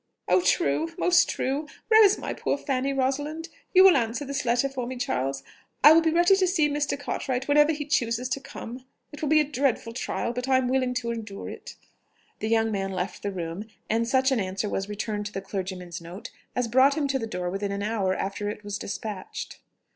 "Oh, 0.27 0.41
true... 0.41 0.91
most 0.97 1.29
true!... 1.29 1.67
Where 1.89 2.03
is 2.03 2.17
my 2.17 2.33
poor 2.33 2.57
Fanny, 2.57 2.91
Rosalind? 2.91 3.49
You 3.71 3.83
will 3.83 3.95
answer 3.95 4.25
this 4.25 4.45
letter 4.45 4.67
for 4.67 4.87
me, 4.87 4.95
Charles?... 4.97 5.43
I 5.83 5.93
will 5.93 6.01
be 6.01 6.09
ready 6.09 6.35
to 6.37 6.47
see 6.47 6.67
Mr. 6.67 6.99
Cartwright 6.99 7.47
whenever 7.47 7.71
he 7.71 7.85
chooses 7.85 8.27
to 8.29 8.39
come.... 8.39 8.83
It 9.11 9.21
will 9.21 9.29
be 9.29 9.39
a 9.39 9.43
dreadful 9.43 9.93
trial 9.93 10.33
but 10.33 10.49
I 10.49 10.57
am 10.57 10.69
willing 10.69 10.95
to 10.95 11.11
endure 11.11 11.49
it." 11.51 11.75
The 12.39 12.49
young 12.49 12.71
man 12.71 12.91
left 12.93 13.21
the 13.21 13.29
room, 13.31 13.67
and 13.91 14.07
such 14.07 14.31
an 14.31 14.39
answer 14.39 14.67
was 14.67 14.89
returned 14.89 15.27
to 15.27 15.33
the 15.33 15.39
clergyman's 15.41 16.01
note 16.01 16.31
as 16.55 16.67
brought 16.67 16.97
him 16.97 17.07
to 17.09 17.19
the 17.19 17.27
door 17.27 17.51
within 17.51 17.71
an 17.71 17.83
hour 17.83 18.15
after 18.15 18.49
it 18.49 18.63
was 18.63 18.79
despatched. 18.79 19.59